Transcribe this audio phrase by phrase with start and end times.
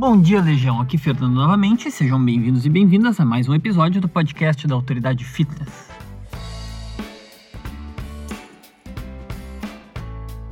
[0.00, 0.80] Bom dia, Legião.
[0.80, 1.90] Aqui Fernando novamente.
[1.90, 5.90] Sejam bem-vindos e bem-vindas a mais um episódio do podcast da Autoridade Fitness.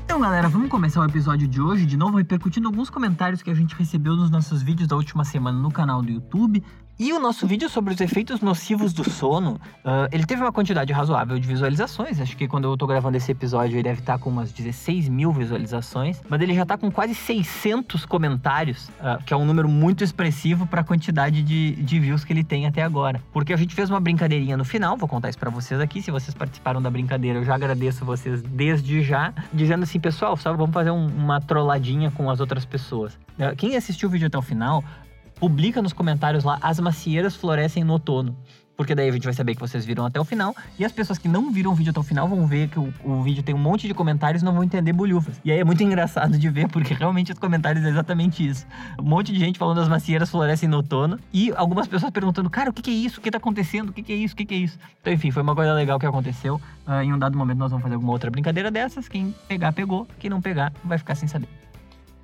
[0.04, 3.54] Então, galera, vamos começar o episódio de hoje de novo repercutindo alguns comentários que a
[3.54, 6.62] gente recebeu nos nossos vídeos da última semana no canal do YouTube
[7.00, 10.92] e o nosso vídeo sobre os efeitos nocivos do sono, uh, ele teve uma quantidade
[10.92, 12.20] razoável de visualizações.
[12.20, 15.08] Acho que quando eu tô gravando esse episódio, ele deve estar tá com umas 16
[15.08, 16.20] mil visualizações.
[16.28, 20.66] Mas ele já tá com quase 600 comentários, uh, que é um número muito expressivo
[20.66, 23.22] para a quantidade de, de views que ele tem até agora.
[23.32, 26.02] Porque a gente fez uma brincadeirinha no final, vou contar isso para vocês aqui.
[26.02, 29.32] Se vocês participaram da brincadeira, eu já agradeço vocês desde já.
[29.52, 33.14] Dizendo assim, pessoal, só vamos fazer um, uma trolladinha com as outras pessoas.
[33.38, 34.82] Uh, quem assistiu o vídeo até o final,
[35.38, 38.36] publica nos comentários lá, as macieiras florescem no outono.
[38.78, 40.54] Porque daí a gente vai saber que vocês viram até o final.
[40.78, 42.94] E as pessoas que não viram o vídeo até o final vão ver que o,
[43.02, 45.40] o vídeo tem um monte de comentários e não vão entender bolhufas.
[45.44, 48.64] E aí é muito engraçado de ver, porque realmente os comentários é exatamente isso.
[48.96, 51.18] Um monte de gente falando as macieiras florescem no outono.
[51.32, 53.18] E algumas pessoas perguntando, cara, o que, que é isso?
[53.18, 53.88] O que tá acontecendo?
[53.88, 54.34] O que, que é isso?
[54.34, 54.78] O que, que é isso?
[55.00, 56.60] Então, enfim, foi uma coisa legal que aconteceu.
[56.86, 59.08] Uh, em um dado momento nós vamos fazer alguma outra brincadeira dessas.
[59.08, 60.06] Quem pegar, pegou.
[60.20, 61.48] Quem não pegar, vai ficar sem saber.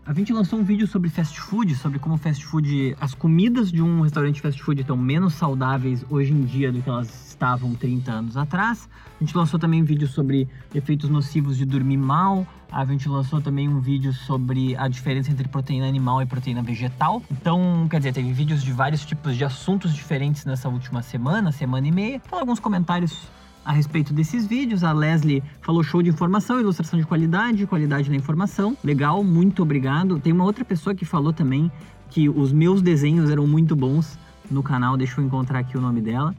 [0.06, 3.80] A gente lançou um vídeo sobre fast food, sobre como fast food, as comidas de
[3.80, 8.12] um restaurante fast food estão menos saudáveis hoje em dia do que elas estavam 30
[8.12, 8.86] anos atrás.
[9.18, 12.46] A gente lançou também um vídeo sobre efeitos nocivos de dormir mal.
[12.70, 17.22] A gente lançou também um vídeo sobre a diferença entre proteína animal e proteína vegetal.
[17.30, 21.88] Então, quer dizer, teve vídeos de vários tipos de assuntos diferentes nessa última semana, semana
[21.88, 22.20] e meia.
[22.26, 23.26] Então, alguns comentários
[23.64, 24.84] a respeito desses vídeos.
[24.84, 28.76] A Leslie falou show de informação, ilustração de qualidade, qualidade da informação.
[28.84, 30.18] Legal, muito obrigado.
[30.18, 31.70] Tem uma outra pessoa que falou também
[32.10, 34.18] que os meus desenhos eram muito bons
[34.50, 34.96] no canal.
[34.96, 36.34] Deixa eu encontrar aqui o nome dela.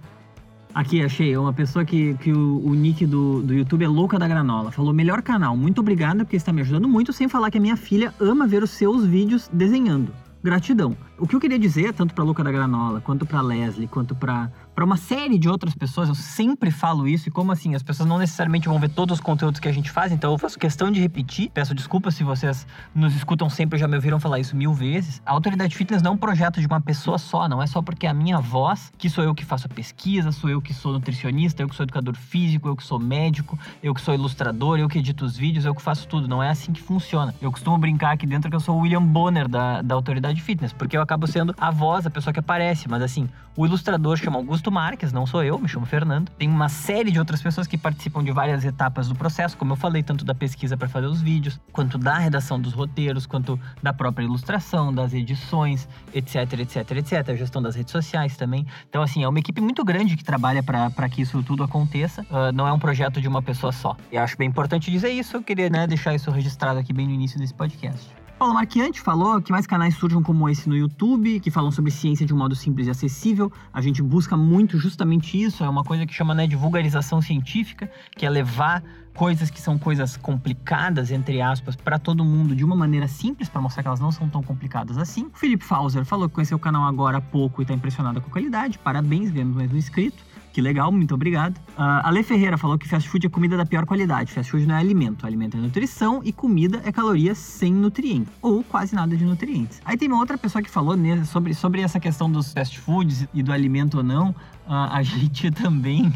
[0.73, 1.33] Aqui, achei.
[1.33, 4.71] É uma pessoa que, que o, o nick do, do YouTube é Louca da Granola.
[4.71, 5.55] Falou, melhor canal.
[5.55, 7.13] Muito obrigada, porque está me ajudando muito.
[7.13, 10.11] Sem falar que a minha filha ama ver os seus vídeos desenhando.
[10.43, 10.95] Gratidão.
[11.17, 14.51] O que eu queria dizer, tanto para Louca da Granola, quanto para Leslie, quanto para
[14.77, 18.17] uma série de outras pessoas, eu sempre falo isso, e como assim, as pessoas não
[18.17, 20.99] necessariamente vão ver todos os conteúdos que a gente faz, então eu faço questão de
[20.99, 21.49] repetir.
[21.53, 25.21] Peço desculpas se vocês nos escutam sempre, já me ouviram falar isso mil vezes.
[25.25, 28.05] A Autoridade Fitness não é um projeto de uma pessoa só, não é só porque
[28.05, 30.91] é a minha voz, que sou eu que faço a pesquisa, sou eu que sou
[30.91, 34.89] nutricionista, eu que sou educador físico, eu que sou médico, eu que sou ilustrador, eu
[34.89, 36.27] que edito os vídeos, eu que faço tudo.
[36.27, 37.33] Não é assim que funciona.
[37.41, 40.73] Eu costumo brincar aqui dentro que eu sou o William Bonner da, da Autoridade Fitness,
[40.73, 44.37] porque eu acabo sendo a voz, a pessoa que aparece, mas assim, o ilustrador chama
[44.37, 46.29] Augusto Marques, não sou eu, me chamo Fernando.
[46.31, 49.77] Tem uma série de outras pessoas que participam de várias etapas do processo, como eu
[49.77, 53.93] falei, tanto da pesquisa para fazer os vídeos, quanto da redação dos roteiros, quanto da
[53.93, 57.29] própria ilustração, das edições, etc, etc, etc.
[57.29, 58.67] A gestão das redes sociais também.
[58.89, 62.23] Então, assim, é uma equipe muito grande que trabalha para que isso tudo aconteça.
[62.23, 63.95] Uh, não é um projeto de uma pessoa só.
[64.11, 65.37] E acho bem importante dizer isso.
[65.37, 68.24] Eu queria né, deixar isso registrado aqui bem no início desse podcast.
[68.37, 72.25] Paulo Marquiante falou que mais canais surjam como esse no YouTube, que falam sobre ciência
[72.25, 73.49] de um modo simples e acessível.
[73.71, 77.89] A gente busca muito justamente isso, é uma coisa que chama né, de vulgarização científica,
[78.13, 82.75] que é levar coisas que são coisas complicadas, entre aspas, para todo mundo de uma
[82.75, 85.27] maneira simples, para mostrar que elas não são tão complicadas assim.
[85.33, 88.27] O Felipe Fauser falou que conheceu o canal agora há pouco e está impressionado com
[88.27, 88.77] a qualidade.
[88.77, 90.21] Parabéns, ganhamos mais um inscrito.
[90.55, 91.57] Que legal, muito obrigado.
[91.77, 94.31] Uh, Ale Ferreira falou que fast food é comida da pior qualidade.
[94.31, 95.27] Fast food não é alimento.
[95.27, 98.31] Alimento é nutrição e comida é calorias sem nutrientes.
[98.41, 99.81] Ou quase nada de nutrientes.
[99.83, 103.27] Aí tem uma outra pessoa que falou né, sobre, sobre essa questão dos fast foods
[103.33, 104.29] e do alimento ou não.
[104.29, 106.13] Uh, a gente também.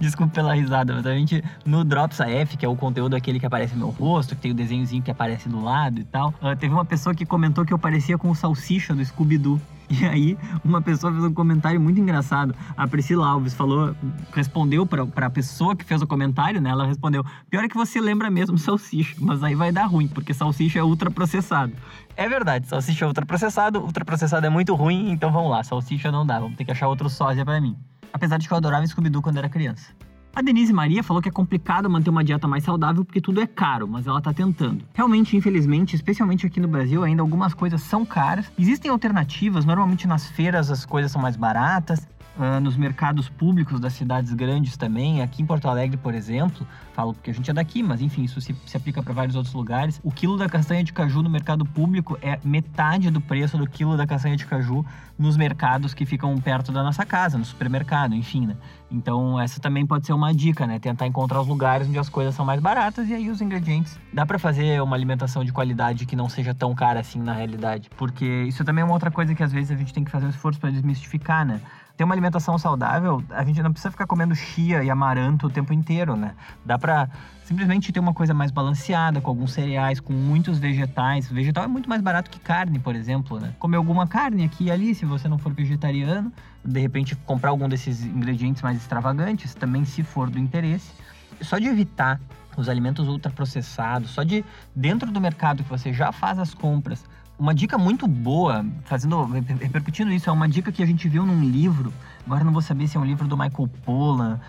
[0.00, 3.46] Desculpa pela risada, mas a gente no Drops AF, que é o conteúdo aquele que
[3.46, 6.56] aparece no meu rosto, que tem o desenhozinho que aparece do lado e tal, uh,
[6.58, 9.60] teve uma pessoa que comentou que eu parecia com o Salsicha do Scooby-Doo.
[10.00, 12.54] E aí, uma pessoa fez um comentário muito engraçado.
[12.76, 13.94] A Priscila Alves falou,
[14.32, 16.70] respondeu pra, pra pessoa que fez o comentário, né?
[16.70, 20.34] Ela respondeu: pior é que você lembra mesmo salsicha, mas aí vai dar ruim, porque
[20.34, 21.72] salsicha é ultraprocessado.
[22.16, 26.38] É verdade, salsicha é ultraprocessado, ultraprocessado é muito ruim, então vamos lá, salsicha não dá,
[26.38, 27.76] vamos ter que achar outro sósia para mim.
[28.12, 29.92] Apesar de que eu adorava Scooby-Doo quando era criança.
[30.38, 33.46] A Denise Maria falou que é complicado manter uma dieta mais saudável porque tudo é
[33.48, 34.84] caro, mas ela tá tentando.
[34.94, 38.48] Realmente, infelizmente, especialmente aqui no Brasil, ainda algumas coisas são caras.
[38.56, 42.06] Existem alternativas, normalmente nas feiras as coisas são mais baratas.
[42.38, 45.22] Uh, nos mercados públicos das cidades grandes também.
[45.22, 48.40] Aqui em Porto Alegre, por exemplo, falo porque a gente é daqui, mas enfim, isso
[48.40, 50.00] se, se aplica para vários outros lugares.
[50.04, 53.96] O quilo da castanha de caju no mercado público é metade do preço do quilo
[53.96, 54.86] da castanha de caju
[55.18, 58.56] nos mercados que ficam perto da nossa casa, no supermercado, enfim, né?
[58.88, 60.78] Então, essa também pode ser uma dica, né?
[60.78, 63.98] Tentar encontrar os lugares onde as coisas são mais baratas e aí os ingredientes.
[64.12, 67.90] Dá para fazer uma alimentação de qualidade que não seja tão cara assim na realidade,
[67.96, 70.26] porque isso também é uma outra coisa que às vezes a gente tem que fazer
[70.26, 71.60] um esforço para desmistificar, né?
[71.98, 75.72] Ter uma alimentação saudável, a gente não precisa ficar comendo chia e amaranto o tempo
[75.72, 76.32] inteiro, né?
[76.64, 77.08] Dá pra
[77.42, 81.28] simplesmente ter uma coisa mais balanceada, com alguns cereais, com muitos vegetais.
[81.28, 83.52] Vegetal é muito mais barato que carne, por exemplo, né?
[83.58, 86.32] Comer alguma carne aqui e ali, se você não for vegetariano,
[86.64, 90.92] de repente comprar algum desses ingredientes mais extravagantes, também se for do interesse.
[91.40, 92.20] Só de evitar
[92.56, 97.04] os alimentos ultraprocessados, só de dentro do mercado que você já faz as compras,
[97.38, 101.42] uma dica muito boa, fazendo, repercutindo isso, é uma dica que a gente viu num
[101.42, 101.92] livro.
[102.26, 104.40] Agora não vou saber se é um livro do Michael Pollan,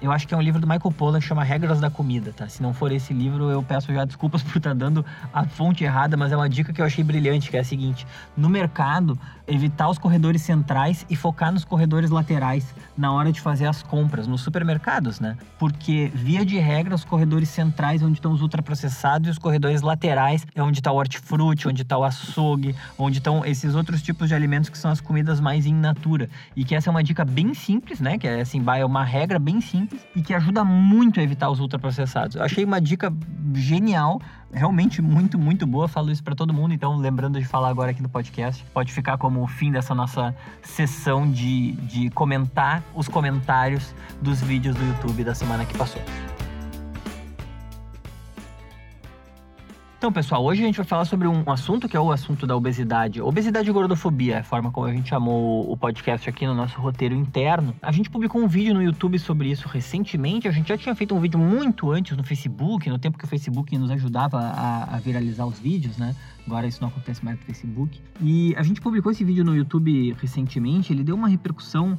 [0.00, 2.48] eu acho que é um livro do Michael Pollan que chama Regras da Comida, tá?
[2.48, 5.84] Se não for esse livro, eu peço já desculpas por estar tá dando a fonte
[5.84, 8.06] errada, mas é uma dica que eu achei brilhante, que é a seguinte:
[8.36, 13.66] no mercado, evitar os corredores centrais e focar nos corredores laterais na hora de fazer
[13.66, 15.36] as compras, nos supermercados, né?
[15.58, 19.80] Porque, via de regra, os corredores centrais é onde estão os ultraprocessados e os corredores
[19.80, 24.28] laterais é onde está o hortifruti, onde está o açougue, onde estão esses outros tipos
[24.28, 26.28] de alimentos que são as comidas mais in natura.
[26.54, 28.18] E que essa é uma dica bem simples, né?
[28.18, 31.48] Que é assim, é uma regra bem simples simples e que ajuda muito a evitar
[31.48, 32.36] os ultraprocessados.
[32.36, 33.12] Eu achei uma dica
[33.54, 34.20] genial,
[34.52, 35.88] realmente muito, muito boa.
[35.88, 39.16] Falo isso para todo mundo, então lembrando de falar agora aqui no podcast, pode ficar
[39.16, 45.24] como o fim dessa nossa sessão de, de comentar os comentários dos vídeos do YouTube
[45.24, 46.02] da semana que passou.
[50.06, 52.54] Então, pessoal, hoje a gente vai falar sobre um assunto que é o assunto da
[52.54, 53.20] obesidade.
[53.20, 56.80] Obesidade e gordofobia, é a forma como a gente chamou o podcast aqui no nosso
[56.80, 57.74] roteiro interno.
[57.82, 60.46] A gente publicou um vídeo no YouTube sobre isso recentemente.
[60.46, 63.26] A gente já tinha feito um vídeo muito antes no Facebook, no tempo que o
[63.26, 66.14] Facebook nos ajudava a, a viralizar os vídeos, né?
[66.46, 68.00] Agora isso não acontece mais no Facebook.
[68.20, 70.92] E a gente publicou esse vídeo no YouTube recentemente.
[70.92, 71.98] Ele deu uma repercussão,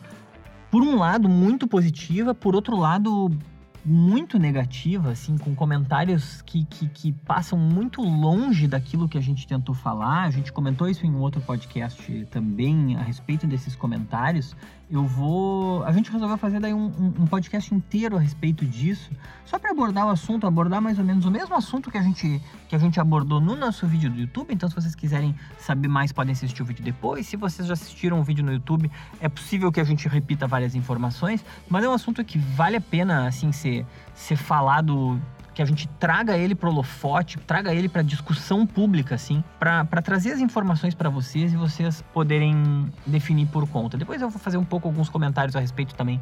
[0.72, 3.30] por um lado, muito positiva, por outro lado,
[3.88, 9.48] muito negativa, assim, com comentários que, que, que, passam muito longe daquilo que a gente
[9.48, 10.24] tentou falar.
[10.24, 14.54] A gente comentou isso em um outro podcast também a respeito desses comentários
[14.90, 15.84] eu vou.
[15.84, 16.86] A gente resolveu fazer daí um,
[17.20, 19.12] um, podcast inteiro a respeito disso,
[19.46, 22.42] só para abordar o assunto, abordar mais ou menos o mesmo assunto que a gente
[22.70, 24.54] que a gente abordou no nosso vídeo do YouTube.
[24.54, 27.28] Então, se vocês quiserem saber mais, podem assistir o vídeo depois.
[27.28, 28.90] Se vocês já assistiram o vídeo no YouTube,
[29.20, 32.82] é possível que a gente repita várias informações, mas é um assunto que vale a
[32.82, 35.20] pena assim ser ser falado
[35.58, 40.32] que a gente traga ele pro holofote, traga ele para discussão pública, assim, para trazer
[40.32, 42.54] as informações para vocês e vocês poderem
[43.08, 43.98] definir por conta.
[43.98, 46.22] Depois eu vou fazer um pouco alguns comentários a respeito também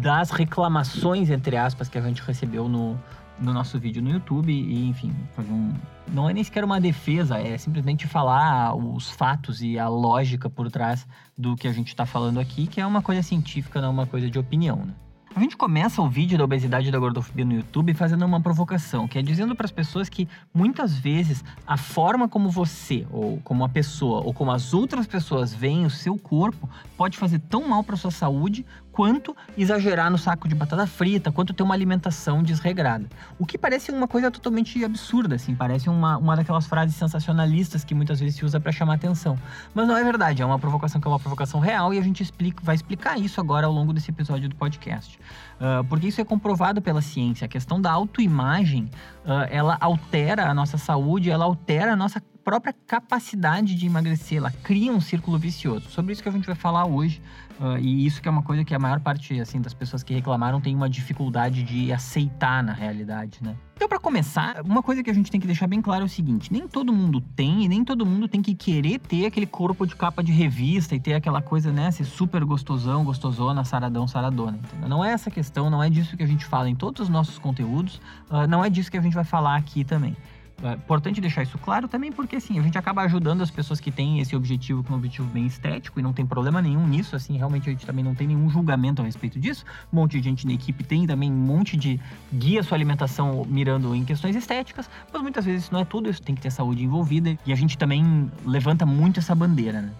[0.00, 2.96] das reclamações, entre aspas, que a gente recebeu no,
[3.40, 5.74] no nosso vídeo no YouTube e, enfim, fazer um.
[6.06, 10.70] Não é nem sequer uma defesa, é simplesmente falar os fatos e a lógica por
[10.70, 11.04] trás
[11.36, 14.30] do que a gente está falando aqui, que é uma coisa científica, não uma coisa
[14.30, 14.94] de opinião, né?
[15.38, 19.06] A gente começa o vídeo da obesidade e da gordofobia no YouTube fazendo uma provocação,
[19.06, 23.62] que é dizendo para as pessoas que muitas vezes a forma como você, ou como
[23.62, 27.84] uma pessoa, ou como as outras pessoas veem o seu corpo pode fazer tão mal
[27.84, 28.66] para sua saúde
[28.98, 33.08] quanto exagerar no saco de batata frita, quanto ter uma alimentação desregrada.
[33.38, 37.94] O que parece uma coisa totalmente absurda, assim, parece uma, uma daquelas frases sensacionalistas que
[37.94, 39.38] muitas vezes se usa para chamar atenção.
[39.72, 42.24] Mas não é verdade, é uma provocação que é uma provocação real e a gente
[42.24, 45.16] explica, vai explicar isso agora ao longo desse episódio do podcast.
[45.60, 47.44] Uh, porque isso é comprovado pela ciência.
[47.44, 48.90] A questão da autoimagem,
[49.24, 54.50] uh, ela altera a nossa saúde, ela altera a nossa própria capacidade de emagrecer, ela
[54.50, 55.90] cria um círculo vicioso.
[55.90, 57.20] Sobre isso que a gente vai falar hoje,
[57.60, 60.14] uh, e isso que é uma coisa que a maior parte assim das pessoas que
[60.14, 63.56] reclamaram tem uma dificuldade de aceitar na realidade, né?
[63.78, 66.08] Então, para começar, uma coisa que a gente tem que deixar bem claro é o
[66.08, 69.86] seguinte: nem todo mundo tem e nem todo mundo tem que querer ter aquele corpo
[69.86, 74.58] de capa de revista e ter aquela coisa, né, ser super gostosão, gostosona, saradão, saradona.
[74.58, 74.88] Entendeu?
[74.88, 77.38] Não é essa questão, não é disso que a gente fala em todos os nossos
[77.38, 80.16] conteúdos, uh, não é disso que a gente vai falar aqui também.
[80.60, 83.92] É importante deixar isso claro também porque, assim, a gente acaba ajudando as pessoas que
[83.92, 87.36] têm esse objetivo, é um objetivo bem estético, e não tem problema nenhum nisso, assim,
[87.36, 89.64] realmente a gente também não tem nenhum julgamento a respeito disso.
[89.92, 92.00] Um monte de gente na equipe tem também um monte de
[92.32, 96.22] guia sua alimentação mirando em questões estéticas, mas muitas vezes isso não é tudo, isso
[96.22, 99.92] tem que ter saúde envolvida, e a gente também levanta muito essa bandeira, né?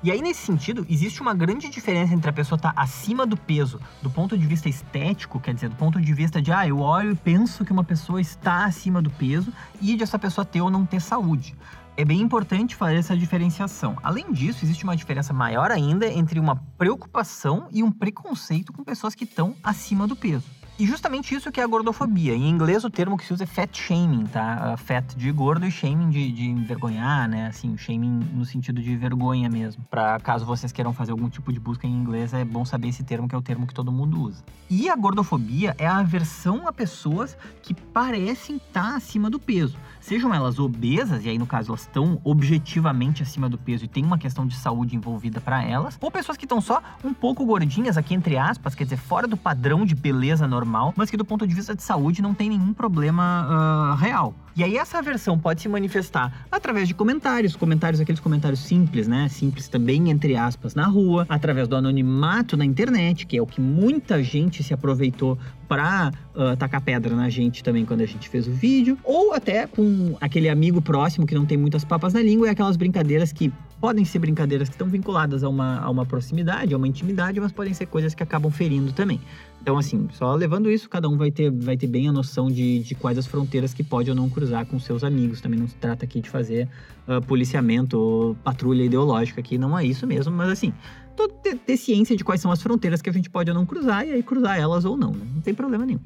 [0.00, 3.36] E aí, nesse sentido, existe uma grande diferença entre a pessoa estar tá acima do
[3.36, 6.78] peso do ponto de vista estético, quer dizer, do ponto de vista de, ah, eu
[6.78, 10.60] olho e penso que uma pessoa está acima do peso, e de essa pessoa ter
[10.60, 11.56] ou não ter saúde.
[11.96, 13.96] É bem importante fazer essa diferenciação.
[14.00, 19.16] Além disso, existe uma diferença maior ainda entre uma preocupação e um preconceito com pessoas
[19.16, 20.57] que estão acima do peso.
[20.78, 22.36] E justamente isso que é a gordofobia.
[22.36, 24.76] Em inglês, o termo que se usa é fat shaming, tá?
[24.76, 27.48] Fat de gordo e shaming de, de envergonhar, né?
[27.48, 29.84] Assim, shaming no sentido de vergonha mesmo.
[29.90, 33.02] Para caso vocês queiram fazer algum tipo de busca em inglês, é bom saber esse
[33.02, 34.44] termo, que é o termo que todo mundo usa.
[34.70, 39.76] E a gordofobia é a aversão a pessoas que parecem estar acima do peso.
[40.00, 44.04] Sejam elas obesas, e aí no caso elas estão objetivamente acima do peso e tem
[44.04, 47.98] uma questão de saúde envolvida para elas, ou pessoas que estão só um pouco gordinhas,
[47.98, 51.46] aqui entre aspas, quer dizer, fora do padrão de beleza normal, mas que do ponto
[51.46, 54.34] de vista de saúde não tem nenhum problema uh, real.
[54.58, 59.28] E aí essa aversão pode se manifestar através de comentários, comentários aqueles comentários simples, né?
[59.28, 63.60] Simples também entre aspas na rua, através do anonimato na internet, que é o que
[63.60, 65.38] muita gente se aproveitou
[65.68, 69.66] para uh, tacar pedra na gente também quando a gente fez o vídeo, ou até
[69.68, 73.52] com aquele amigo próximo que não tem muitas papas na língua e aquelas brincadeiras que
[73.80, 77.52] podem ser brincadeiras que estão vinculadas a uma, a uma proximidade, a uma intimidade, mas
[77.52, 79.20] podem ser coisas que acabam ferindo também.
[79.60, 82.80] Então, assim, só levando isso, cada um vai ter, vai ter bem a noção de,
[82.80, 85.40] de quais as fronteiras que pode ou não cruzar com seus amigos.
[85.40, 86.68] Também não se trata aqui de fazer
[87.06, 90.72] uh, policiamento ou patrulha ideológica aqui, não é isso mesmo, mas assim,
[91.26, 94.06] ter, ter ciência de quais são as fronteiras que a gente pode ou não cruzar
[94.06, 95.26] e aí cruzar elas ou não, né?
[95.34, 96.00] Não tem problema nenhum.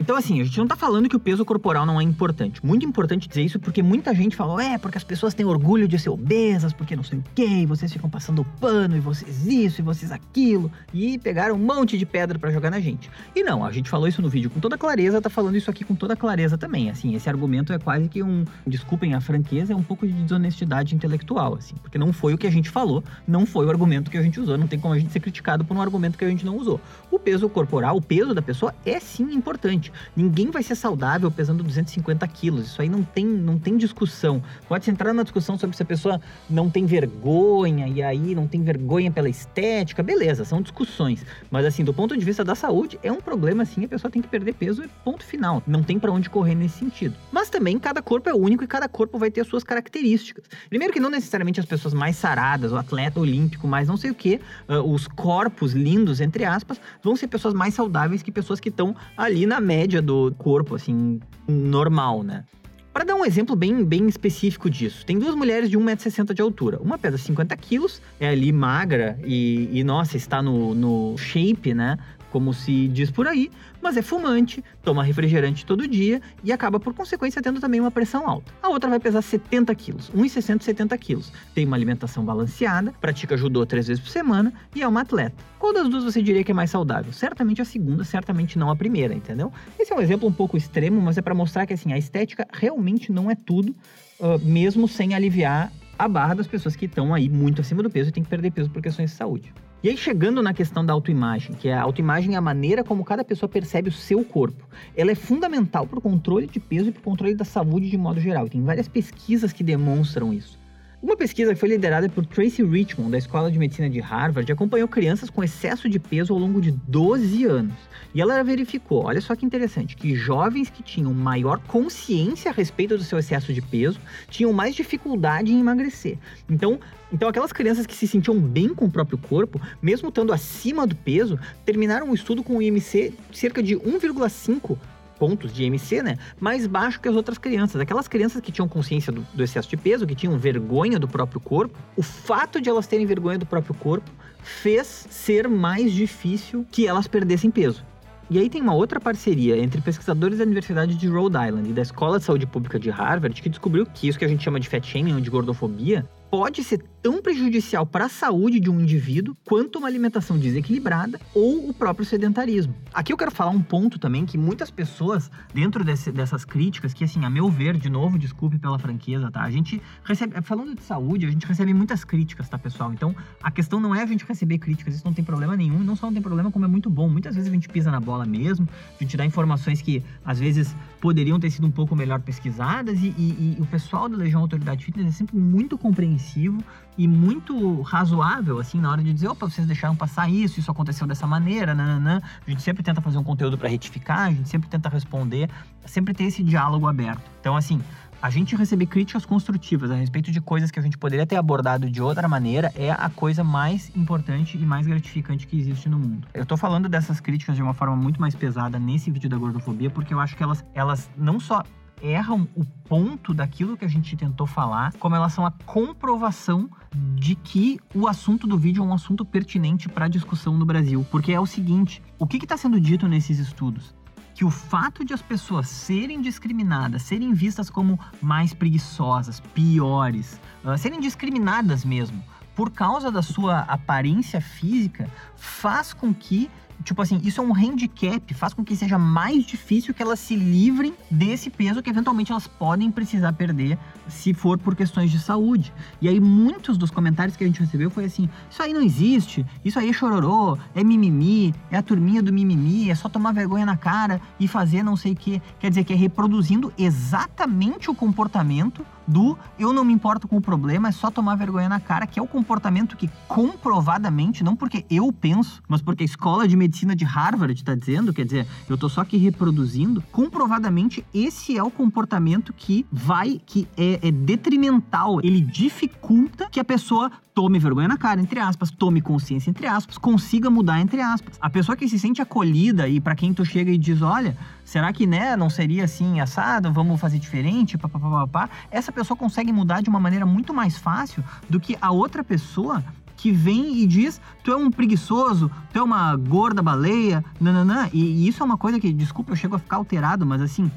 [0.00, 2.64] Então, assim, a gente não tá falando que o peso corporal não é importante.
[2.64, 5.98] Muito importante dizer isso porque muita gente fala, é, porque as pessoas têm orgulho de
[5.98, 9.82] ser obesas, porque não sei o quê, e vocês ficam passando pano, e vocês isso,
[9.82, 13.10] e vocês aquilo, e pegaram um monte de pedra para jogar na gente.
[13.36, 15.84] E não, a gente falou isso no vídeo com toda clareza, tá falando isso aqui
[15.84, 16.88] com toda clareza também.
[16.88, 20.94] Assim, esse argumento é quase que um, desculpem a franqueza, é um pouco de desonestidade
[20.94, 24.16] intelectual, assim, porque não foi o que a gente falou, não foi o argumento que
[24.16, 26.28] a gente usou, não tem como a gente ser criticado por um argumento que a
[26.28, 26.80] gente não usou.
[27.10, 29.89] O peso corporal, o peso da pessoa é sim importante.
[30.16, 32.66] Ninguém vai ser saudável pesando 250 quilos.
[32.66, 34.42] Isso aí não tem, não tem discussão.
[34.68, 38.62] Pode entrar na discussão sobre se a pessoa não tem vergonha e aí não tem
[38.62, 40.02] vergonha pela estética.
[40.02, 41.24] Beleza, são discussões.
[41.50, 43.84] Mas assim, do ponto de vista da saúde, é um problema sim.
[43.84, 45.62] A pessoa tem que perder peso e ponto final.
[45.66, 47.14] Não tem para onde correr nesse sentido.
[47.32, 50.44] Mas também cada corpo é único e cada corpo vai ter as suas características.
[50.68, 54.14] Primeiro que não necessariamente as pessoas mais saradas, o atleta olímpico, mais não sei o
[54.14, 58.68] que, uh, os corpos lindos, entre aspas, vão ser pessoas mais saudáveis que pessoas que
[58.68, 62.44] estão ali na média do corpo, assim, normal, né?
[62.92, 66.80] Para dar um exemplo bem, bem específico disso, tem duas mulheres de 1,60m de altura.
[66.80, 71.96] Uma pesa 50 quilos, é ali magra e, e nossa, está no, no shape, né?
[72.30, 73.50] Como se diz por aí,
[73.82, 78.28] mas é fumante, toma refrigerante todo dia e acaba, por consequência, tendo também uma pressão
[78.28, 78.52] alta.
[78.62, 81.32] A outra vai pesar 70 quilos, 1,60 70 quilos.
[81.54, 85.36] Tem uma alimentação balanceada, pratica judô três vezes por semana e é uma atleta.
[85.58, 87.12] Qual das duas você diria que é mais saudável?
[87.12, 89.52] Certamente a segunda, certamente não a primeira, entendeu?
[89.78, 92.46] Esse é um exemplo um pouco extremo, mas é para mostrar que assim, a estética
[92.52, 93.74] realmente não é tudo,
[94.18, 98.08] uh, mesmo sem aliviar a barra das pessoas que estão aí muito acima do peso
[98.08, 99.52] e tem que perder peso por questões de saúde.
[99.82, 103.02] E aí, chegando na questão da autoimagem, que é a autoimagem é a maneira como
[103.02, 104.68] cada pessoa percebe o seu corpo.
[104.94, 107.96] Ela é fundamental para o controle de peso e para o controle da saúde de
[107.96, 108.46] modo geral.
[108.46, 110.58] E tem várias pesquisas que demonstram isso.
[111.02, 114.86] Uma pesquisa que foi liderada por Tracy Richmond, da Escola de Medicina de Harvard, acompanhou
[114.86, 117.74] crianças com excesso de peso ao longo de 12 anos.
[118.14, 122.98] E ela verificou, olha só que interessante, que jovens que tinham maior consciência a respeito
[122.98, 126.18] do seu excesso de peso tinham mais dificuldade em emagrecer.
[126.50, 126.78] Então,
[127.10, 130.94] então aquelas crianças que se sentiam bem com o próprio corpo, mesmo estando acima do
[130.94, 134.76] peso, terminaram o estudo com o IMC cerca de 1,5
[135.20, 136.16] pontos de MC, né?
[136.40, 137.78] Mais baixo que as outras crianças.
[137.78, 141.38] Aquelas crianças que tinham consciência do, do excesso de peso, que tinham vergonha do próprio
[141.38, 144.10] corpo, o fato de elas terem vergonha do próprio corpo
[144.42, 147.84] fez ser mais difícil que elas perdessem peso.
[148.30, 151.82] E aí tem uma outra parceria entre pesquisadores da Universidade de Rhode Island e da
[151.82, 154.68] Escola de Saúde Pública de Harvard que descobriu que isso que a gente chama de
[154.68, 159.36] fat shaming ou de gordofobia pode ser tão prejudicial para a saúde de um indivíduo
[159.44, 162.74] quanto uma alimentação desequilibrada ou o próprio sedentarismo.
[162.92, 167.02] Aqui eu quero falar um ponto também que muitas pessoas, dentro desse, dessas críticas, que
[167.02, 169.42] assim, a meu ver, de novo, desculpe pela franqueza, tá?
[169.42, 172.92] A gente recebe, falando de saúde, a gente recebe muitas críticas, tá, pessoal?
[172.92, 175.96] Então, a questão não é a gente receber críticas, isso não tem problema nenhum, não
[175.96, 177.08] só não tem problema, como é muito bom.
[177.08, 178.68] Muitas vezes a gente pisa na bola mesmo,
[178.98, 183.14] a gente dá informações que às vezes poderiam ter sido um pouco melhor pesquisadas, e,
[183.16, 185.78] e, e o pessoal da Legião Autoridade Fitness é sempre muito
[186.20, 186.62] compreensivo
[186.98, 191.06] e muito razoável, assim, na hora de dizer, opa, vocês deixaram passar isso, isso aconteceu
[191.06, 192.20] dessa maneira, nananã.
[192.46, 195.48] A gente sempre tenta fazer um conteúdo para retificar, a gente sempre tenta responder,
[195.86, 197.22] sempre ter esse diálogo aberto.
[197.40, 197.80] Então, assim,
[198.20, 201.88] a gente receber críticas construtivas a respeito de coisas que a gente poderia ter abordado
[201.88, 206.28] de outra maneira é a coisa mais importante e mais gratificante que existe no mundo.
[206.34, 209.88] Eu tô falando dessas críticas de uma forma muito mais pesada nesse vídeo da gordofobia
[209.88, 211.64] porque eu acho que elas, elas não só
[212.02, 216.68] erram o ponto daquilo que a gente tentou falar com relação à comprovação
[217.14, 221.06] de que o assunto do vídeo é um assunto pertinente para a discussão no Brasil.
[221.10, 223.94] Porque é o seguinte: o que está sendo dito nesses estudos?
[224.32, 230.78] que o fato de as pessoas serem discriminadas, serem vistas como mais preguiçosas, piores, uh,
[230.78, 236.50] serem discriminadas mesmo, por causa da sua aparência física, faz com que
[236.84, 240.36] tipo assim, isso é um handicap, faz com que seja mais difícil que elas se
[240.36, 245.72] livrem desse peso que eventualmente elas podem precisar perder se for por questões de saúde.
[246.00, 249.44] E aí muitos dos comentários que a gente recebeu foi assim: isso aí não existe,
[249.64, 253.66] isso aí é chororô, é mimimi, é a turminha do mimimi, é só tomar vergonha
[253.66, 255.40] na cara e fazer não sei o que.
[255.58, 260.40] Quer dizer que é reproduzindo exatamente o comportamento do eu não me importo com o
[260.40, 264.84] problema, é só tomar vergonha na cara, que é o comportamento que comprovadamente, não porque
[264.90, 268.76] eu penso, mas porque a escola de medicina de Harvard está dizendo, quer dizer, eu
[268.76, 275.20] tô só aqui reproduzindo, comprovadamente esse é o comportamento que vai, que é, é detrimental,
[275.22, 279.96] ele dificulta que a pessoa tome vergonha na cara, entre aspas, tome consciência, entre aspas,
[279.96, 281.38] consiga mudar, entre aspas.
[281.40, 284.92] A pessoa que se sente acolhida e para quem tu chega e diz, olha, será
[284.92, 289.88] que, né, não seria assim assado, vamos fazer diferente, papapá, essa pessoa consegue mudar de
[289.88, 292.84] uma maneira muito mais fácil do que a outra pessoa
[293.16, 297.88] que vem e diz: tu é um preguiçoso, tu é uma gorda baleia, nananã.
[297.90, 300.70] E, e isso é uma coisa que, desculpa, eu chego a ficar alterado, mas assim,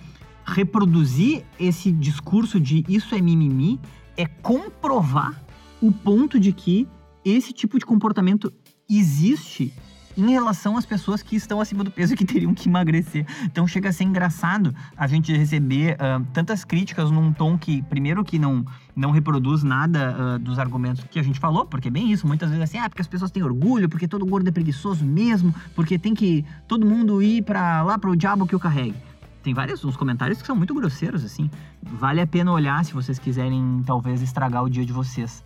[0.45, 3.81] reproduzir esse discurso de isso é mimimi
[4.15, 5.42] é comprovar
[5.83, 6.87] o ponto de que
[7.25, 8.51] esse tipo de comportamento
[8.89, 9.73] existe
[10.15, 13.25] em relação às pessoas que estão acima do peso e que teriam que emagrecer.
[13.43, 18.23] Então chega a ser engraçado a gente receber uh, tantas críticas num tom que, primeiro,
[18.23, 18.63] que não,
[18.95, 22.49] não reproduz nada uh, dos argumentos que a gente falou, porque é bem isso, muitas
[22.49, 25.99] vezes assim, ah, porque as pessoas têm orgulho, porque todo gordo é preguiçoso mesmo, porque
[25.99, 28.95] tem que todo mundo ir para lá para o diabo que o carregue
[29.43, 31.51] tem vários uns comentários que são muito grosseiros, assim.
[31.81, 35.43] Vale a pena olhar se vocês quiserem, talvez, estragar o dia de vocês.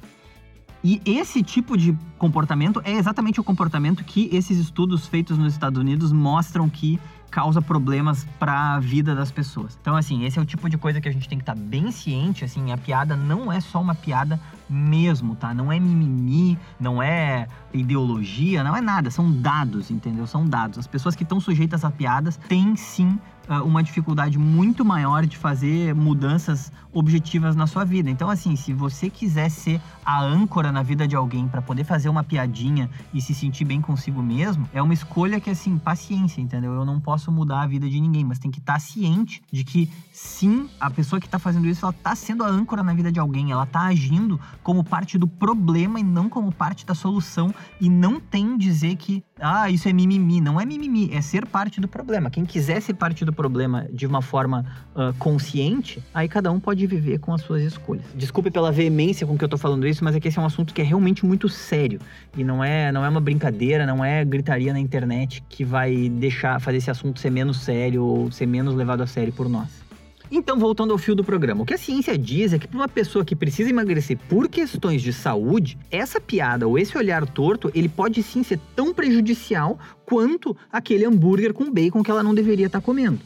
[0.84, 5.80] E esse tipo de comportamento é exatamente o comportamento que esses estudos feitos nos Estados
[5.80, 9.78] Unidos mostram que causa problemas para a vida das pessoas.
[9.82, 11.62] Então, assim, esse é o tipo de coisa que a gente tem que estar tá
[11.62, 15.54] bem ciente, assim, a piada não é só uma piada mesmo, tá?
[15.54, 20.26] Não é mimimi, não é ideologia, não é nada, são dados, entendeu?
[20.26, 20.80] São dados.
[20.80, 23.20] As pessoas que estão sujeitas a piadas têm sim
[23.64, 28.10] uma dificuldade muito maior de fazer mudanças objetivas na sua vida.
[28.10, 32.10] Então, assim, se você quiser ser a âncora na vida de alguém para poder fazer
[32.10, 36.74] uma piadinha e se sentir bem consigo mesmo, é uma escolha que, assim, paciência, entendeu?
[36.74, 39.64] Eu não posso mudar a vida de ninguém, mas tem que estar tá ciente de
[39.64, 43.12] que, sim, a pessoa que está fazendo isso, ela está sendo a âncora na vida
[43.12, 47.54] de alguém, ela está agindo como parte do problema e não como parte da solução.
[47.80, 50.42] E não tem dizer que, ah, isso é mimimi.
[50.42, 52.30] Não é mimimi, é ser parte do problema.
[52.30, 56.86] Quem quiser ser parte do problema de uma forma uh, consciente, aí cada um pode
[56.88, 58.06] viver com as suas escolhas.
[58.16, 60.46] Desculpe pela veemência com que eu tô falando isso, mas é que esse é um
[60.46, 62.00] assunto que é realmente muito sério
[62.36, 66.60] e não é, não é uma brincadeira, não é gritaria na internet que vai deixar
[66.60, 69.87] fazer esse assunto ser menos sério ou ser menos levado a sério por nós.
[70.30, 72.88] Então, voltando ao fio do programa, o que a ciência diz é que para uma
[72.88, 77.88] pessoa que precisa emagrecer por questões de saúde, essa piada ou esse olhar torto, ele
[77.88, 82.82] pode sim ser tão prejudicial quanto aquele hambúrguer com bacon que ela não deveria estar
[82.82, 83.20] tá comendo.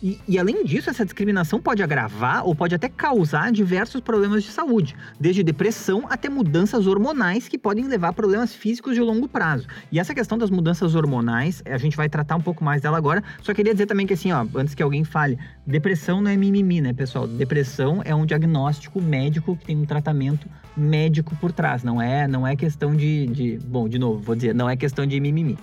[0.00, 4.50] E, e, além disso, essa discriminação pode agravar ou pode até causar diversos problemas de
[4.50, 9.66] saúde, desde depressão até mudanças hormonais que podem levar a problemas físicos de longo prazo.
[9.90, 13.24] E essa questão das mudanças hormonais, a gente vai tratar um pouco mais dela agora.
[13.42, 16.80] Só queria dizer também que assim, ó, antes que alguém fale, depressão não é mimimi,
[16.80, 17.26] né, pessoal?
[17.26, 21.82] Depressão é um diagnóstico médico que tem um tratamento médico por trás.
[21.82, 25.04] Não é, não é questão de, de, bom, de novo, vou dizer, não é questão
[25.04, 25.58] de mimimi.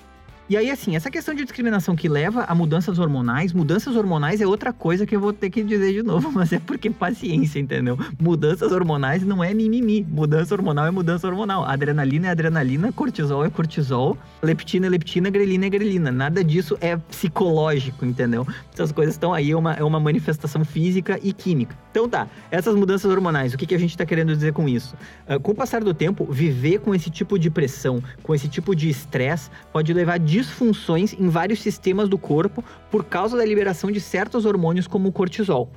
[0.47, 4.45] E aí, assim, essa questão de discriminação que leva a mudanças hormonais, mudanças hormonais é
[4.45, 7.97] outra coisa que eu vou ter que dizer de novo, mas é porque paciência, entendeu?
[8.19, 10.05] Mudanças hormonais não é mimimi.
[10.07, 11.65] Mudança hormonal é mudança hormonal.
[11.65, 16.11] Adrenalina é adrenalina, cortisol é cortisol, leptina é leptina, grelina é grelina.
[16.11, 18.47] Nada disso é psicológico, entendeu?
[18.71, 21.75] Essas coisas estão aí, é uma, é uma manifestação física e química.
[21.95, 24.97] Então tá, essas mudanças hormonais, o que, que a gente está querendo dizer com isso?
[25.29, 28.75] Uh, com o passar do tempo, viver com esse tipo de pressão, com esse tipo
[28.75, 34.01] de estresse, pode levar disfunções em vários sistemas do corpo por causa da liberação de
[34.01, 35.71] certos hormônios como o cortisol.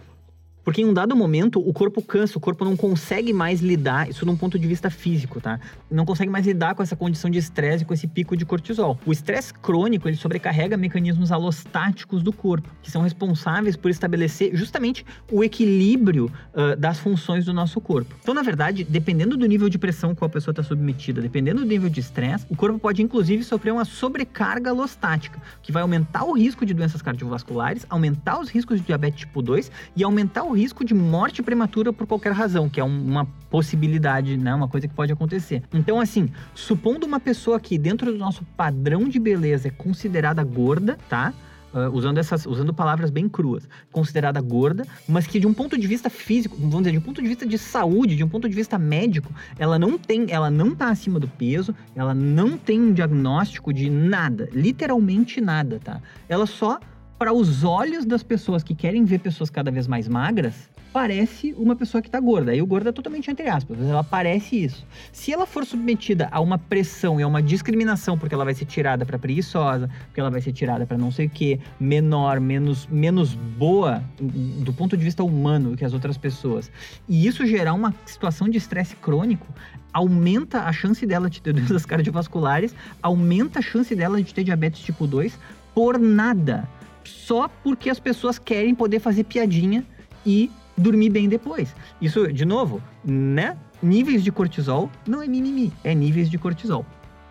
[0.68, 4.26] Porque em um dado momento o corpo cansa, o corpo não consegue mais lidar, isso
[4.26, 5.58] num ponto de vista físico, tá?
[5.90, 9.00] Não consegue mais lidar com essa condição de estresse, com esse pico de cortisol.
[9.06, 15.06] O estresse crônico, ele sobrecarrega mecanismos alostáticos do corpo, que são responsáveis por estabelecer justamente
[15.32, 18.14] o equilíbrio uh, das funções do nosso corpo.
[18.20, 21.66] Então, na verdade, dependendo do nível de pressão que a pessoa está submetida, dependendo do
[21.66, 26.32] nível de estresse, o corpo pode inclusive sofrer uma sobrecarga alostática, que vai aumentar o
[26.32, 30.84] risco de doenças cardiovasculares, aumentar os riscos de diabetes tipo 2 e aumentar o risco
[30.84, 35.12] de morte prematura por qualquer razão, que é uma possibilidade, né, uma coisa que pode
[35.12, 35.62] acontecer.
[35.72, 40.98] Então, assim, supondo uma pessoa que dentro do nosso padrão de beleza é considerada gorda,
[41.08, 41.32] tá?
[41.72, 45.86] Uh, usando essas, usando palavras bem cruas, considerada gorda, mas que de um ponto de
[45.86, 48.54] vista físico, vamos dizer, de um ponto de vista de saúde, de um ponto de
[48.54, 52.90] vista médico, ela não tem, ela não tá acima do peso, ela não tem um
[52.90, 56.00] diagnóstico de nada, literalmente nada, tá?
[56.26, 56.80] Ela só
[57.18, 60.54] para os olhos das pessoas que querem ver pessoas cada vez mais magras,
[60.92, 62.52] parece uma pessoa que está gorda.
[62.52, 64.86] Aí o gordo é totalmente entre aspas, ela parece isso.
[65.12, 68.64] Se ela for submetida a uma pressão e a uma discriminação, porque ela vai ser
[68.66, 72.86] tirada para preguiçosa, porque ela vai ser tirada para não sei o que, menor, menos,
[72.86, 76.70] menos boa do ponto de vista humano que as outras pessoas,
[77.08, 79.46] e isso gerar uma situação de estresse crônico,
[79.92, 84.80] aumenta a chance dela de ter doenças cardiovasculares, aumenta a chance dela de ter diabetes
[84.80, 85.38] tipo 2
[85.74, 86.68] por nada.
[87.08, 89.84] Só porque as pessoas querem poder fazer piadinha
[90.24, 91.74] e dormir bem depois.
[92.00, 93.56] Isso, de novo, né?
[93.82, 96.84] Níveis de cortisol não é mimimi, é níveis de cortisol.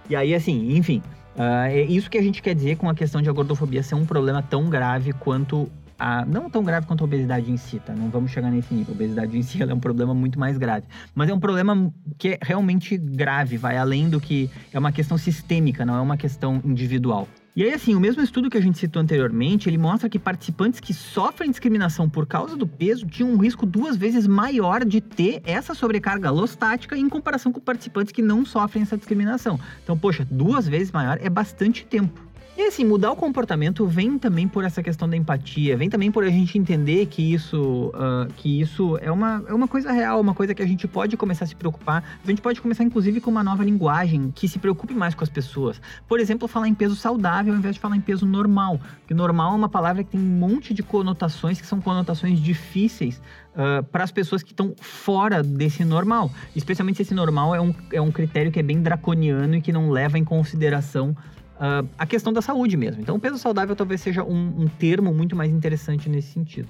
[0.09, 1.01] E aí, assim, enfim,
[1.35, 3.95] uh, é isso que a gente quer dizer com a questão de a gordofobia ser
[3.95, 7.93] um problema tão grave quanto a, não tão grave quanto a obesidade em si, tá?
[7.93, 8.93] Não vamos chegar nesse nível.
[8.93, 10.85] A obesidade em si é um problema muito mais grave.
[11.13, 15.17] Mas é um problema que é realmente grave, vai além do que é uma questão
[15.17, 17.27] sistêmica, não é uma questão individual.
[17.58, 20.80] E aí, assim, o mesmo estudo que a gente citou anteriormente, ele mostra que participantes
[20.80, 25.41] que sofrem discriminação por causa do peso tinham um risco duas vezes maior de ter
[25.43, 29.60] essa sobrecarga alostática em comparação com participantes que não sofrem essa discriminação.
[29.84, 32.26] Então, poxa, duas vezes maior é bastante tempo.
[32.58, 36.24] E assim, mudar o comportamento vem também por essa questão da empatia, vem também por
[36.24, 40.34] a gente entender que isso, uh, que isso é, uma, é uma coisa real, uma
[40.34, 42.04] coisa que a gente pode começar a se preocupar.
[42.24, 45.30] A gente pode começar, inclusive, com uma nova linguagem que se preocupe mais com as
[45.30, 45.80] pessoas.
[46.08, 48.82] Por exemplo, falar em peso saudável ao invés de falar em peso normal.
[49.02, 53.22] Porque normal é uma palavra que tem um monte de conotações que são conotações difíceis
[53.58, 56.30] Uh, para as pessoas que estão fora desse normal.
[56.56, 59.72] Especialmente se esse normal é um, é um critério que é bem draconiano e que
[59.72, 61.17] não leva em consideração
[61.58, 63.02] uh, a questão da saúde mesmo.
[63.02, 66.67] Então, o peso saudável talvez seja um, um termo muito mais interessante nesse sentido.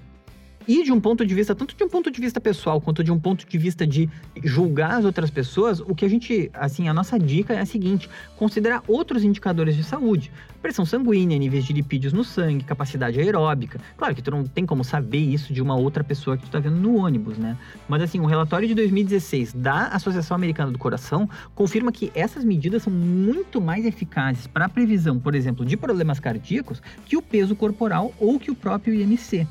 [0.67, 3.09] E de um ponto de vista, tanto de um ponto de vista pessoal quanto de
[3.09, 4.09] um ponto de vista de
[4.43, 8.09] julgar as outras pessoas, o que a gente, assim, a nossa dica é a seguinte:
[8.35, 10.29] considerar outros indicadores de saúde.
[10.61, 13.79] Pressão sanguínea, níveis de lipídios no sangue, capacidade aeróbica.
[13.95, 16.59] Claro que tu não tem como saber isso de uma outra pessoa que tu tá
[16.59, 17.57] vendo no ônibus, né?
[17.87, 22.83] Mas assim, um relatório de 2016 da Associação Americana do Coração confirma que essas medidas
[22.83, 27.55] são muito mais eficazes para a previsão, por exemplo, de problemas cardíacos que o peso
[27.55, 29.47] corporal ou que o próprio IMC.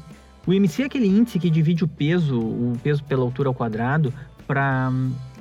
[0.46, 4.14] O IMC é aquele índice que divide o peso, o peso pela altura ao quadrado,
[4.46, 4.92] para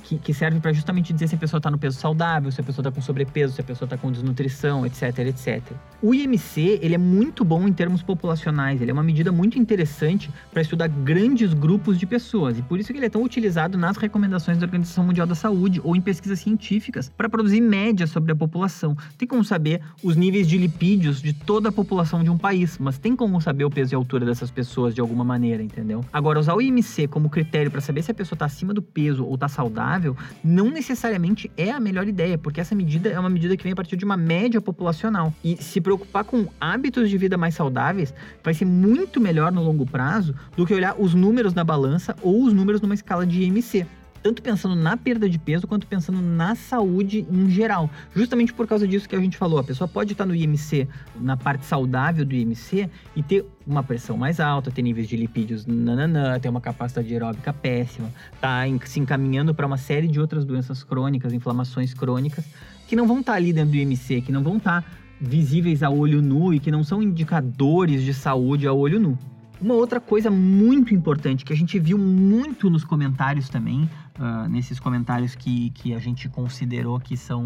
[0.06, 2.64] que, que serve para justamente dizer se a pessoa está no peso saudável, se a
[2.64, 5.62] pessoa está com sobrepeso, se a pessoa está com desnutrição, etc, etc.
[6.00, 10.30] O IMC, ele é muito bom em termos populacionais, ele é uma medida muito interessante
[10.52, 13.96] para estudar grandes grupos de pessoas, e por isso que ele é tão utilizado nas
[13.96, 18.36] recomendações da Organização Mundial da Saúde ou em pesquisas científicas para produzir médias sobre a
[18.36, 18.96] população.
[19.18, 22.98] Tem como saber os níveis de lipídios de toda a população de um país, mas
[22.98, 26.04] tem como saber o peso e a altura dessas pessoas de alguma maneira, entendeu?
[26.12, 29.24] Agora, usar o IMC como critério para saber se a pessoa está acima do peso
[29.24, 33.30] ou está saudável saudável não necessariamente é a melhor ideia, porque essa medida é uma
[33.30, 35.34] medida que vem a partir de uma média populacional.
[35.42, 39.86] E se preocupar com hábitos de vida mais saudáveis vai ser muito melhor no longo
[39.86, 43.86] prazo do que olhar os números na balança ou os números numa escala de IMC
[44.26, 47.88] tanto pensando na perda de peso quanto pensando na saúde em geral.
[48.12, 50.88] Justamente por causa disso que a gente falou, a pessoa pode estar no IMC,
[51.20, 55.64] na parte saudável do IMC, e ter uma pressão mais alta, ter níveis de lipídios
[55.64, 58.10] nananã, ter uma capacidade aeróbica péssima,
[58.40, 62.44] tá se encaminhando para uma série de outras doenças crônicas, inflamações crônicas,
[62.88, 64.84] que não vão estar ali dentro do IMC, que não vão estar
[65.20, 69.16] visíveis a olho nu e que não são indicadores de saúde a olho nu.
[69.60, 74.80] Uma outra coisa muito importante que a gente viu muito nos comentários também, uh, nesses
[74.80, 77.44] comentários que, que a gente considerou que são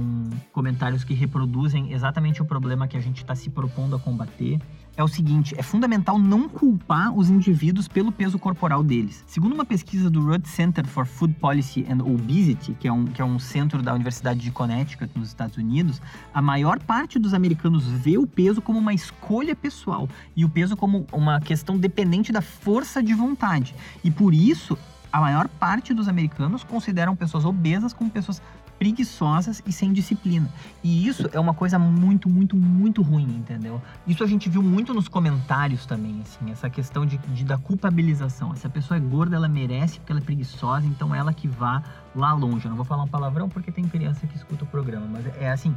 [0.52, 4.59] comentários que reproduzem exatamente o problema que a gente está se propondo a combater,
[4.96, 9.24] é o seguinte: é fundamental não culpar os indivíduos pelo peso corporal deles.
[9.26, 13.22] Segundo uma pesquisa do Rudd Center for Food Policy and Obesity, que é um, que
[13.22, 16.00] é um centro da Universidade de Connecticut, nos Estados Unidos,
[16.33, 20.76] a maior parte dos americanos vê o peso como uma escolha pessoal e o peso
[20.76, 23.74] como uma questão dependente da força de vontade.
[24.04, 24.76] E por isso,
[25.12, 28.40] a maior parte dos americanos consideram pessoas obesas como pessoas
[28.79, 30.49] preguiçosas e sem disciplina.
[30.83, 33.81] E isso é uma coisa muito, muito, muito ruim, entendeu?
[34.07, 38.57] Isso a gente viu muito nos comentários também, assim, essa questão de, de da culpabilização.
[38.57, 41.83] Se a pessoa é gorda, ela merece porque ela é preguiçosa, então ela que vá
[42.14, 42.64] lá longe.
[42.64, 45.51] Eu não vou falar um palavrão porque tem criança que escuta o programa, mas é
[45.51, 45.77] assim,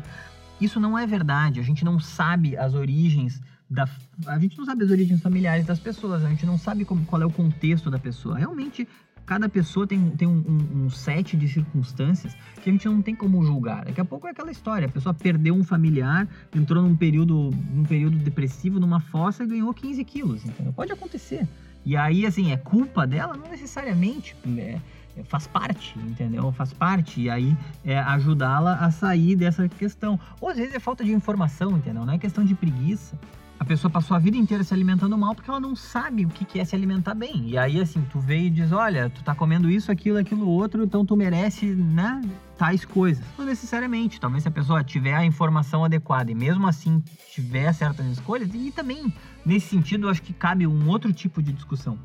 [0.62, 1.60] isso não é verdade.
[1.60, 3.86] A gente não sabe as origens da,
[4.28, 7.22] a gente não sabe as origens familiares das pessoas, a gente não sabe como, qual
[7.22, 8.38] é o contexto da pessoa.
[8.38, 8.88] Realmente,
[9.26, 13.16] cada pessoa tem, tem um, um, um, set de circunstâncias que a gente não tem
[13.16, 13.86] como julgar.
[13.86, 17.84] Daqui a pouco é aquela história, a pessoa perdeu um familiar, entrou num período, num
[17.84, 20.74] período depressivo, numa fossa e ganhou 15 quilos, entendeu?
[20.74, 21.48] Pode acontecer.
[21.86, 23.36] E aí, assim, é culpa dela?
[23.36, 24.36] Não necessariamente.
[24.58, 24.80] É,
[25.18, 26.52] é faz parte, entendeu?
[26.54, 27.22] Faz parte.
[27.22, 30.20] E aí é ajudá-la a sair dessa questão.
[30.40, 32.06] Ou às vezes é falta de informação, entendeu?
[32.06, 33.18] Não é questão de preguiça
[33.64, 36.60] a pessoa passou a vida inteira se alimentando mal porque ela não sabe o que
[36.60, 37.50] é se alimentar bem.
[37.50, 40.84] E aí, assim, tu veio e diz: olha, tu tá comendo isso, aquilo, aquilo, outro,
[40.84, 42.22] então tu merece, né?
[42.58, 43.24] Tais coisas.
[43.38, 44.20] Não necessariamente.
[44.20, 48.70] Talvez se a pessoa tiver a informação adequada e mesmo assim tiver certas escolhas, e
[48.70, 49.12] também,
[49.46, 51.98] nesse sentido, eu acho que cabe um outro tipo de discussão.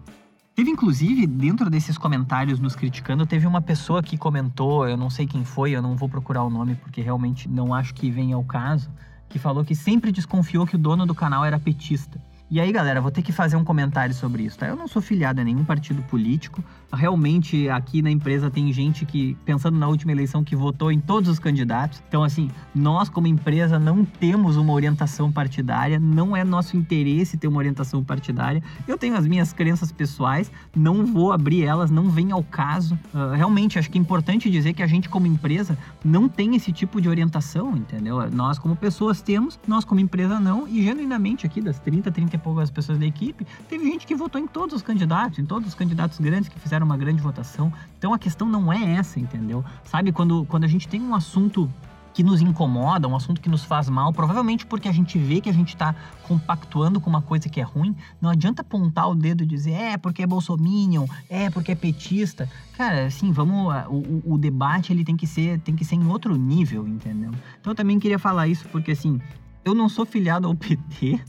[0.55, 5.27] Teve, inclusive, dentro desses comentários nos criticando, teve uma pessoa que comentou, eu não sei
[5.27, 8.44] quem foi, eu não vou procurar o nome porque realmente não acho que venha ao
[8.44, 8.90] caso,
[9.29, 12.21] que falou que sempre desconfiou que o dono do canal era petista.
[12.51, 14.67] E aí, galera, vou ter que fazer um comentário sobre isso, tá?
[14.67, 16.65] Eu não sou filiado a nenhum partido político.
[16.91, 21.29] Realmente, aqui na empresa tem gente que, pensando na última eleição, que votou em todos
[21.29, 22.03] os candidatos.
[22.09, 27.49] Então, assim, nós como empresa não temos uma orientação partidária, não é nosso interesse ter
[27.49, 28.63] uma orientação partidária.
[28.87, 32.99] Eu tenho as minhas crenças pessoais, não vou abrir elas, não vem ao caso.
[33.13, 36.73] Uh, realmente, acho que é importante dizer que a gente, como empresa, não tem esse
[36.73, 38.31] tipo de orientação, entendeu?
[38.31, 40.67] Nós, como pessoas, temos, nós, como empresa, não.
[40.67, 44.40] E, genuinamente, aqui das 30, 30 e poucas pessoas da equipe, teve gente que votou
[44.40, 47.72] em todos os candidatos, em todos os candidatos grandes que fizeram uma grande votação.
[47.98, 49.64] Então a questão não é essa, entendeu?
[49.85, 51.70] Sabe, quando, quando a gente tem um assunto
[52.18, 55.48] que nos incomoda, um assunto que nos faz mal, provavelmente porque a gente vê que
[55.48, 59.44] a gente está compactuando com uma coisa que é ruim, não adianta apontar o dedo
[59.44, 62.51] e dizer é porque é bolsominion, é porque é petista.
[62.77, 66.35] Cara, assim, vamos, o, o debate ele tem que ser tem que ser em outro
[66.35, 67.31] nível, entendeu?
[67.61, 69.20] Então eu também queria falar isso porque assim,
[69.64, 71.22] eu não sou filiado ao PT,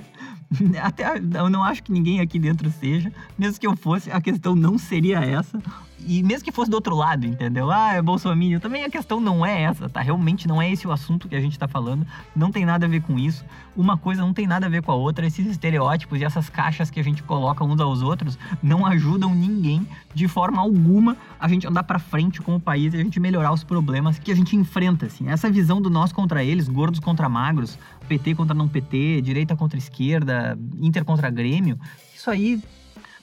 [0.82, 3.12] Até eu não acho que ninguém aqui dentro seja.
[3.38, 5.62] Mesmo que eu fosse, a questão não seria essa.
[6.08, 7.70] E mesmo que fosse do outro lado, entendeu?
[7.70, 8.60] Ah, é Bolsonaro.
[8.60, 10.02] Também a questão não é essa, tá?
[10.02, 12.08] Realmente não é esse o assunto que a gente tá falando.
[12.36, 13.44] Não tem nada a ver com isso.
[13.76, 15.26] Uma coisa não tem nada a ver com a outra.
[15.26, 19.86] Esses estereótipos e essas caixas que a gente coloca uns aos outros não ajudam ninguém
[20.14, 23.52] de forma alguma a gente andar para frente com o país e a gente melhorar
[23.52, 25.30] os problemas que a gente enfrenta, assim.
[25.30, 27.78] Essa visão do nós contra eles, gordos contra magros,
[28.10, 31.80] PT contra não PT, direita contra esquerda, Inter contra Grêmio,
[32.14, 32.62] isso aí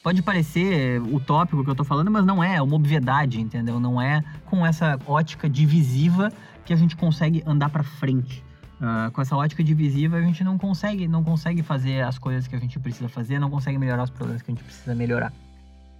[0.02, 3.80] pode parecer utópico o que eu tô falando, mas não é, é uma obviedade, entendeu?
[3.80, 6.32] Não é com essa ótica divisiva
[6.64, 8.44] que a gente consegue andar para frente.
[8.76, 12.54] Uh, com essa ótica divisiva a gente não consegue, não consegue fazer as coisas que
[12.54, 15.32] a gente precisa fazer, não consegue melhorar os problemas que a gente precisa melhorar.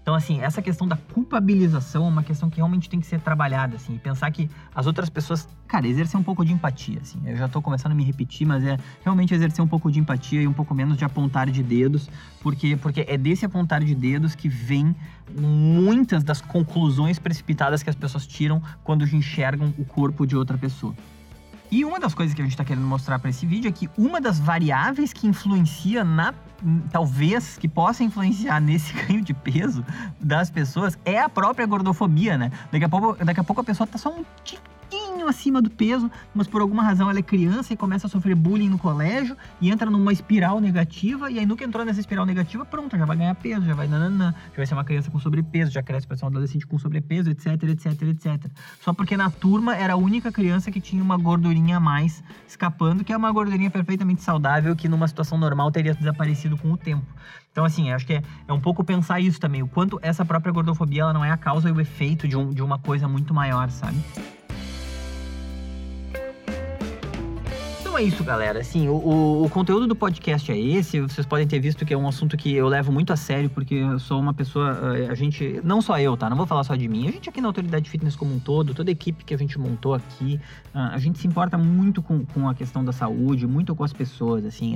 [0.07, 3.75] Então, assim, essa questão da culpabilização é uma questão que realmente tem que ser trabalhada,
[3.75, 7.21] assim, e pensar que as outras pessoas, cara, exercer um pouco de empatia, assim.
[7.27, 10.40] Eu já tô começando a me repetir, mas é realmente exercer um pouco de empatia
[10.40, 12.09] e um pouco menos de apontar de dedos,
[12.40, 14.95] porque, porque é desse apontar de dedos que vem
[15.37, 20.95] muitas das conclusões precipitadas que as pessoas tiram quando enxergam o corpo de outra pessoa.
[21.69, 23.90] E uma das coisas que a gente está querendo mostrar para esse vídeo é que
[23.99, 26.33] uma das variáveis que influencia na
[26.90, 29.85] talvez que possa influenciar nesse ganho de peso
[30.21, 32.51] das pessoas é a própria gordofobia, né?
[32.71, 34.25] Daqui a pouco, daqui a, pouco a pessoa tá só um
[35.27, 38.35] pouquinho acima do peso, mas por alguma razão ela é criança e começa a sofrer
[38.35, 42.65] bullying no colégio e entra numa espiral negativa, e aí nunca entrou nessa espiral negativa,
[42.65, 45.71] pronto, já vai ganhar peso, já vai nananã, já vai ser uma criança com sobrepeso,
[45.71, 48.51] já cresce para ser um adolescente com sobrepeso, etc, etc, etc.
[48.81, 53.05] Só porque na turma era a única criança que tinha uma gordurinha a mais escapando,
[53.05, 57.07] que é uma gordurinha perfeitamente saudável que numa situação normal teria desaparecido com o tempo.
[57.51, 60.53] Então, assim, acho que é, é um pouco pensar isso também, o quanto essa própria
[60.53, 63.33] gordofobia ela não é a causa e o efeito de, um, de uma coisa muito
[63.33, 63.97] maior, sabe?
[67.99, 68.61] É isso, galera.
[68.61, 71.01] Assim, o, o, o, conteúdo do podcast é esse.
[71.01, 73.75] Vocês podem ter visto que é um assunto que eu levo muito a sério, porque
[73.75, 74.99] eu sou uma pessoa.
[74.99, 75.63] Eh, a gente.
[75.65, 76.29] Não só eu, tá?
[76.29, 77.09] Não vou falar só de mim.
[77.09, 79.59] A gente aqui na Autoridade Fitness como um todo, toda a equipe que a gente
[79.59, 80.39] montou aqui,
[80.75, 84.45] a gente se importa muito com, com a questão da saúde, muito com as pessoas.
[84.45, 84.75] Assim,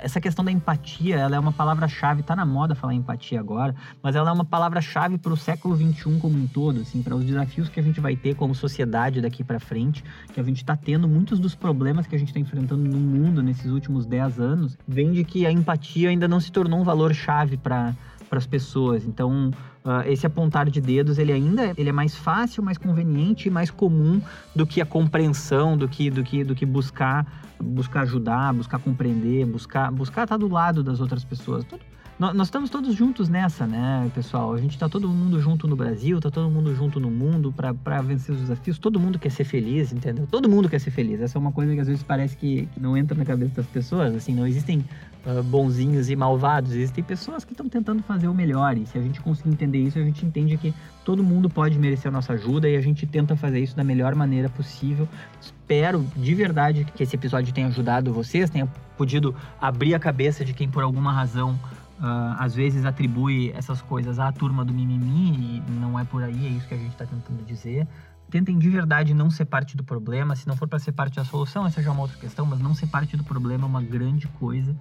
[0.00, 2.22] essa questão da empatia, ela é uma palavra-chave.
[2.22, 6.18] Tá na moda falar empatia agora, mas ela é uma palavra-chave para o século XXI
[6.20, 9.42] como um todo, assim, para os desafios que a gente vai ter como sociedade daqui
[9.42, 10.04] para frente,
[10.34, 13.42] que a gente está tendo muitos dos problemas que a gente está enfrentando no mundo
[13.42, 17.56] nesses últimos 10 anos, vem de que a empatia ainda não se tornou um valor-chave
[17.56, 17.94] para
[18.30, 19.04] as pessoas.
[19.04, 19.50] Então,
[19.84, 23.70] uh, esse apontar de dedos, ele ainda ele é mais fácil, mais conveniente e mais
[23.70, 24.20] comum
[24.54, 27.24] do que a compreensão, do que, do que, do que buscar,
[27.62, 31.64] buscar ajudar, buscar compreender, buscar buscar estar do lado das outras pessoas.
[31.64, 31.82] Tudo,
[32.18, 34.52] nós estamos todos juntos nessa, né, pessoal?
[34.54, 38.00] A gente está todo mundo junto no Brasil, está todo mundo junto no mundo para
[38.02, 38.78] vencer os desafios.
[38.78, 40.24] Todo mundo quer ser feliz, entendeu?
[40.30, 41.20] Todo mundo quer ser feliz.
[41.20, 43.66] Essa é uma coisa que às vezes parece que, que não entra na cabeça das
[43.66, 44.14] pessoas.
[44.14, 44.84] Assim, não existem
[45.26, 46.70] uh, bonzinhos e malvados.
[46.72, 48.78] Existem pessoas que estão tentando fazer o melhor.
[48.78, 50.72] E se a gente conseguir entender isso, a gente entende que
[51.04, 54.14] todo mundo pode merecer a nossa ajuda e a gente tenta fazer isso da melhor
[54.14, 55.08] maneira possível.
[55.40, 60.54] Espero de verdade que esse episódio tenha ajudado vocês, tenha podido abrir a cabeça de
[60.54, 61.58] quem por alguma razão
[62.04, 66.46] uh, às vezes atribui essas coisas à turma do mimimi e não é por aí,
[66.46, 67.88] é isso que a gente está tentando dizer.
[68.30, 71.24] Tentem de verdade não ser parte do problema, se não for para ser parte da
[71.24, 73.82] solução, essa já é uma outra questão, mas não ser parte do problema é uma
[73.82, 74.76] grande coisa.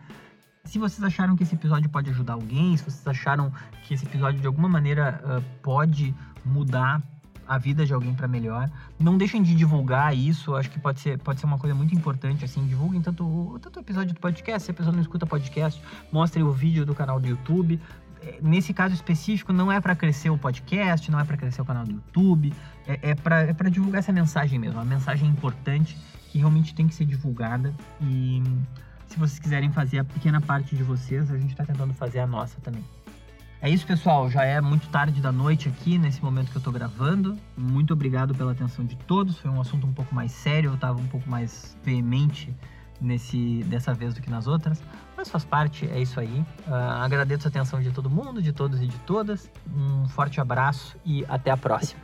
[0.65, 3.51] Se vocês acharam que esse episódio pode ajudar alguém, se vocês acharam
[3.85, 7.01] que esse episódio de alguma maneira uh, pode mudar
[7.47, 8.69] a vida de alguém para melhor.
[8.99, 12.45] Não deixem de divulgar isso, acho que pode ser, pode ser uma coisa muito importante,
[12.45, 16.43] assim, divulguem tanto, tanto o episódio do podcast, se a pessoa não escuta podcast, mostrem
[16.43, 17.79] o vídeo do canal do YouTube.
[18.21, 21.65] É, nesse caso específico, não é para crescer o podcast, não é para crescer o
[21.65, 22.53] canal do YouTube,
[22.87, 25.97] é, é para é divulgar essa mensagem mesmo, uma mensagem importante
[26.31, 28.41] que realmente tem que ser divulgada e
[29.13, 32.25] se vocês quiserem fazer a pequena parte de vocês, a gente está tentando fazer a
[32.25, 32.83] nossa também.
[33.63, 34.29] É isso, pessoal.
[34.29, 37.37] Já é muito tarde da noite aqui, nesse momento que eu tô gravando.
[37.55, 39.37] Muito obrigado pela atenção de todos.
[39.37, 42.53] Foi um assunto um pouco mais sério, eu tava um pouco mais veemente
[42.99, 44.83] nesse dessa vez do que nas outras.
[45.15, 46.45] Mas faz parte, é isso aí.
[46.67, 49.49] Uh, agradeço a atenção de todo mundo, de todos e de todas.
[49.73, 52.01] Um forte abraço e até a próxima.